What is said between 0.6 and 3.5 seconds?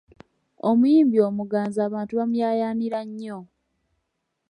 Omuyimbi omuganzi abantu bamuyaayaanira nnyo.